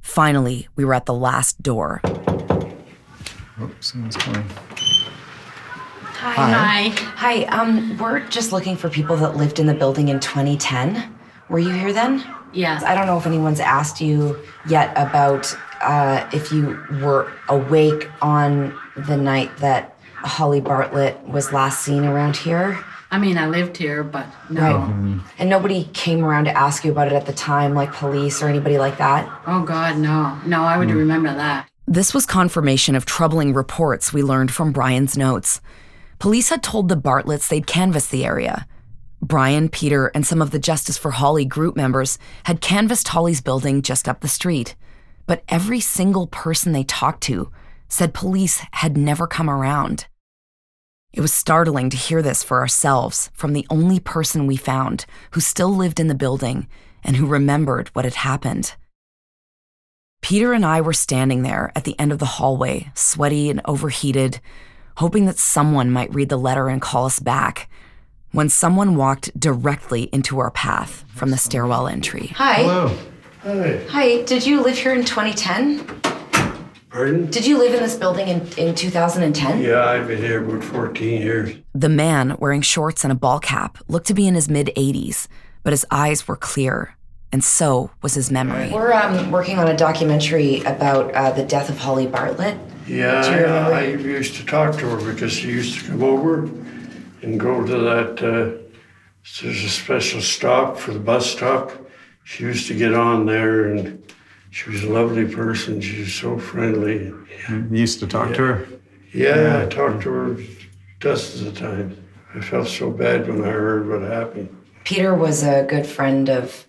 [0.00, 2.00] Finally, we were at the last door.
[2.04, 4.44] Oh, someone's coming.
[6.24, 6.88] Hi.
[6.88, 6.88] Hi.
[7.16, 7.44] Hi.
[7.44, 11.14] Um, we're just looking for people that lived in the building in 2010.
[11.50, 12.24] Were you here then?
[12.54, 12.80] Yeah.
[12.82, 18.74] I don't know if anyone's asked you yet about uh, if you were awake on
[18.96, 22.82] the night that Holly Bartlett was last seen around here.
[23.10, 24.78] I mean, I lived here, but no.
[24.78, 25.20] Right.
[25.38, 28.48] And nobody came around to ask you about it at the time, like police or
[28.48, 29.30] anybody like that?
[29.46, 30.40] Oh, God, no.
[30.46, 31.68] No, I would remember that.
[31.86, 35.60] This was confirmation of troubling reports we learned from Brian's notes.
[36.18, 38.66] Police had told the Bartletts they'd canvassed the area.
[39.20, 43.82] Brian, Peter, and some of the Justice for Holly group members had canvassed Holly's building
[43.82, 44.76] just up the street.
[45.26, 47.50] But every single person they talked to
[47.88, 50.06] said police had never come around.
[51.12, 55.40] It was startling to hear this for ourselves from the only person we found who
[55.40, 56.66] still lived in the building
[57.04, 58.74] and who remembered what had happened.
[60.20, 64.40] Peter and I were standing there at the end of the hallway, sweaty and overheated,
[64.96, 67.68] hoping that someone might read the letter and call us back,
[68.32, 72.28] when someone walked directly into our path from the stairwell entry.
[72.34, 72.54] Hi.
[72.54, 72.98] Hello.
[73.42, 73.80] Hi.
[73.88, 74.22] Hi.
[74.22, 76.00] Did you live here in 2010?
[76.90, 77.30] Pardon?
[77.30, 79.62] Did you live in this building in, in 2010?
[79.62, 81.56] Yeah, I've been here about 14 years.
[81.74, 85.26] The man, wearing shorts and a ball cap, looked to be in his mid 80s,
[85.64, 86.96] but his eyes were clear,
[87.32, 88.70] and so was his memory.
[88.72, 92.56] We're um, working on a documentary about uh, the death of Holly Bartlett.
[92.86, 93.44] Yeah, Do?
[93.44, 96.44] I, I used to talk to her because she used to come over
[97.22, 98.64] and go to that uh,
[99.42, 101.72] there's a special stop for the bus stop.
[102.24, 104.12] She used to get on there, and
[104.50, 105.80] she was a lovely person.
[105.80, 107.12] She was so friendly.
[107.48, 108.68] You used to talk to her?
[109.12, 110.36] Yeah, I talked to her
[111.00, 111.98] dozens of times.
[112.34, 114.54] I felt so bad when I heard what happened.
[114.84, 116.66] Peter was a good friend of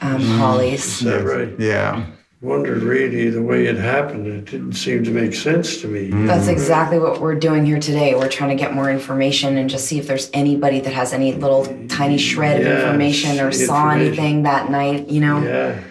[0.00, 0.84] um, Holly's.
[0.84, 1.58] Is that right?
[1.58, 2.06] Yeah.
[2.40, 4.28] Wondered really the way it happened.
[4.28, 6.10] It didn't seem to make sense to me.
[6.24, 8.14] That's exactly what we're doing here today.
[8.14, 11.32] We're trying to get more information and just see if there's anybody that has any
[11.32, 14.06] little tiny shred of information or saw information.
[14.06, 15.42] anything that night, you know?
[15.42, 15.82] Yeah.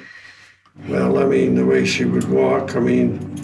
[0.87, 3.35] Well, I mean, the way she would walk, I mean,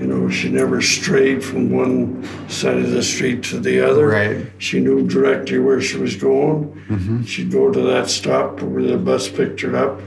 [0.00, 4.08] you know, she never strayed from one side of the street to the other.
[4.08, 4.50] Right.
[4.58, 6.72] She knew directly where she was going.
[6.88, 7.22] Mm-hmm.
[7.22, 10.00] She'd go to that stop where the bus picked her up.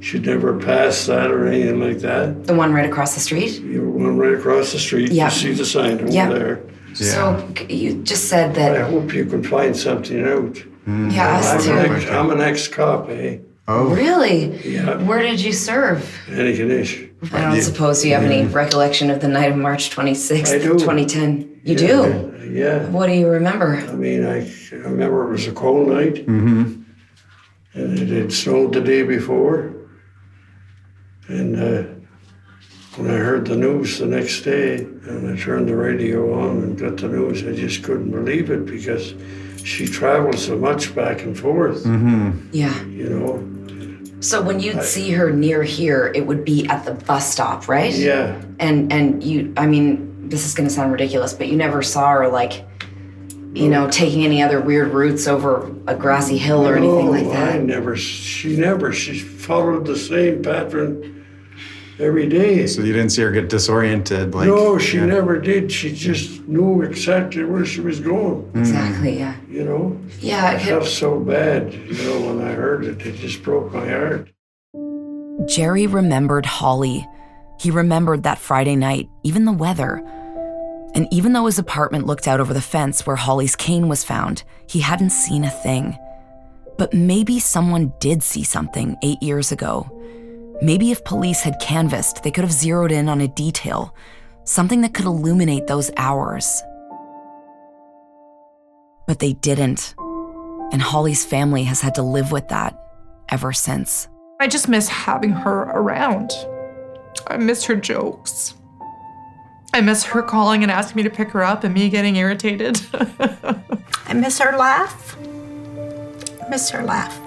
[0.00, 2.46] She'd never pass that or anything like that.
[2.46, 3.60] The one right across the street?
[3.60, 5.10] You know, one right across the street.
[5.10, 5.24] Yeah.
[5.26, 6.28] You see the sign over Yeah.
[6.28, 6.60] there.
[6.94, 8.76] So you just said that.
[8.76, 10.62] I hope you can find something out.
[10.86, 11.72] Yeah, us I'm too.
[11.72, 13.38] An ex, I'm an ex-cop, eh?
[13.68, 13.88] Oh.
[13.94, 14.56] Really?
[14.66, 15.02] Yeah.
[15.02, 15.98] Where did you serve?
[16.28, 17.10] Antigonish.
[17.32, 20.78] I don't suppose you have any recollection of the night of March 26th, I do.
[20.78, 21.60] 2010.
[21.64, 22.50] You Yeah, do?
[22.52, 22.86] Yeah.
[22.90, 23.76] What do you remember?
[23.76, 26.82] I mean, I, I remember it was a cold night, Mm-hmm.
[27.74, 29.72] and it had snowed the day before.
[31.28, 31.82] And uh,
[32.96, 36.78] when I heard the news the next day, and I turned the radio on and
[36.78, 39.14] got the news, I just couldn't believe it because
[39.64, 41.84] she traveled so much back and forth.
[41.84, 42.48] Mm-hmm.
[42.52, 42.84] Yeah.
[42.84, 43.52] You know.
[44.20, 47.92] So when you'd see her near here, it would be at the bus stop, right?
[47.92, 48.40] Yeah.
[48.58, 52.10] And and you, I mean, this is going to sound ridiculous, but you never saw
[52.12, 52.64] her like,
[53.52, 57.30] you know, taking any other weird routes over a grassy hill or anything like No,
[57.32, 57.56] that.
[57.56, 57.94] I never.
[57.96, 58.92] She never.
[58.92, 61.15] She followed the same pattern
[61.98, 62.66] every day.
[62.66, 65.70] So you didn't see her get disoriented, like no, she never did.
[65.72, 68.42] She just knew exactly where she was going.
[68.42, 68.58] Hmm.
[68.58, 69.18] Exactly.
[69.18, 69.36] Yeah.
[69.48, 70.00] You know.
[70.20, 70.52] Yeah.
[70.52, 71.72] It felt so bad.
[71.72, 74.28] You know, when I heard it, it just broke my heart.
[75.46, 77.06] Jerry remembered Holly.
[77.60, 80.02] He remembered that Friday night, even the weather.
[80.94, 84.44] And even though his apartment looked out over the fence where Holly's cane was found,
[84.68, 85.96] he hadn't seen a thing.
[86.78, 89.90] But maybe someone did see something eight years ago.
[90.62, 93.94] Maybe if police had canvassed, they could have zeroed in on a detail,
[94.44, 96.62] something that could illuminate those hours.
[99.06, 99.94] But they didn't.
[100.72, 102.74] And Holly's family has had to live with that
[103.28, 104.08] ever since.
[104.40, 106.32] I just miss having her around.
[107.26, 108.54] I miss her jokes.
[109.74, 112.80] I miss her calling and asking me to pick her up and me getting irritated.
[114.06, 115.16] I miss her laugh.
[115.18, 117.20] I miss her laugh.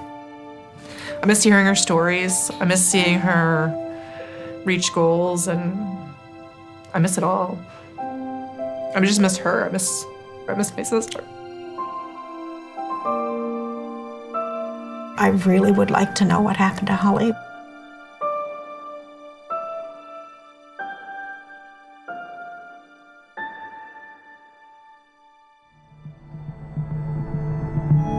[1.21, 2.49] I miss hearing her stories.
[2.59, 3.75] I miss seeing her
[4.63, 5.77] reach goals and
[6.93, 7.59] I miss it all.
[7.97, 9.65] I just miss her.
[9.65, 10.05] I miss
[10.47, 11.23] I miss my sister.
[15.21, 17.33] I really would like to know what happened to Holly.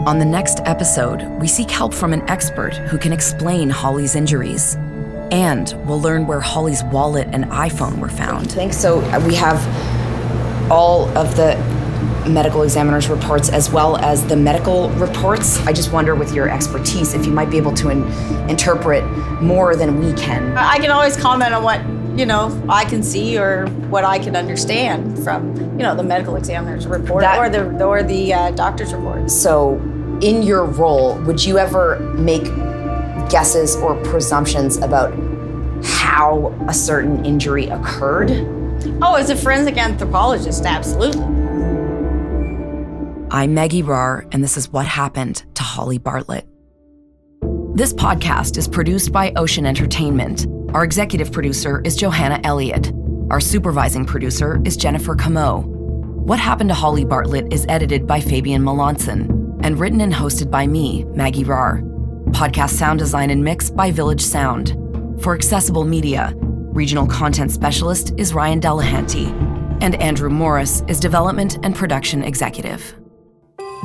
[0.07, 4.77] On the next episode, we seek help from an expert who can explain Holly's injuries.
[5.31, 8.51] And we'll learn where Holly's wallet and iPhone were found.
[8.51, 8.79] Thanks.
[8.79, 9.61] So uh, we have
[10.73, 11.55] all of the
[12.29, 15.59] medical examiner's reports as well as the medical reports.
[15.67, 18.05] I just wonder, with your expertise, if you might be able to in-
[18.49, 19.05] interpret
[19.43, 20.57] more than we can.
[20.57, 21.81] I can always comment on what
[22.19, 26.35] you know I can see or what I can understand from you know the medical
[26.37, 29.31] examiner's report That- or the or the uh, doctor's report.
[29.31, 29.77] So,
[30.21, 32.45] in your role, would you ever make
[33.31, 35.15] guesses or presumptions about
[35.83, 38.31] how a certain injury occurred?
[39.03, 41.23] Oh, as a forensic anthropologist, absolutely.
[43.31, 46.47] I'm Maggie Rahr, and this is what happened to Holly Bartlett.
[47.75, 50.47] This podcast is produced by Ocean Entertainment.
[50.75, 52.93] Our executive producer is Johanna Elliott.
[53.31, 55.61] Our supervising producer is Jennifer Camo.
[55.61, 59.40] What Happened to Holly Bartlett is edited by Fabian Melanson
[59.71, 61.81] and written and hosted by me, Maggie Rahr.
[62.33, 64.77] Podcast sound design and mix by Village Sound.
[65.23, 66.35] For Accessible Media,
[66.75, 69.29] regional content specialist is Ryan Delahanty,
[69.81, 72.97] and Andrew Morris is development and production executive.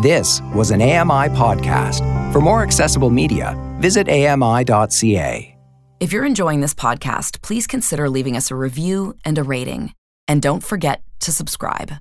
[0.01, 2.01] This was an AMI podcast.
[2.33, 5.55] For more accessible media, visit AMI.ca.
[5.99, 9.93] If you're enjoying this podcast, please consider leaving us a review and a rating.
[10.27, 11.91] And don't forget to subscribe.